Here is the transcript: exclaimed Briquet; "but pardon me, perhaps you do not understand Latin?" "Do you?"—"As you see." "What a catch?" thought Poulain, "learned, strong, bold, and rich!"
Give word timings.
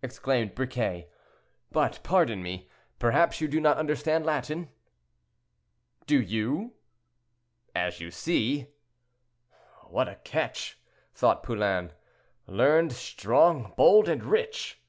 exclaimed 0.00 0.54
Briquet; 0.54 1.08
"but 1.72 1.98
pardon 2.04 2.40
me, 2.40 2.70
perhaps 3.00 3.40
you 3.40 3.48
do 3.48 3.60
not 3.60 3.78
understand 3.78 4.24
Latin?" 4.24 4.68
"Do 6.06 6.20
you?"—"As 6.22 7.98
you 7.98 8.12
see." 8.12 8.68
"What 9.88 10.06
a 10.06 10.20
catch?" 10.22 10.78
thought 11.14 11.42
Poulain, 11.42 11.90
"learned, 12.46 12.92
strong, 12.92 13.74
bold, 13.76 14.08
and 14.08 14.22
rich!" 14.22 14.80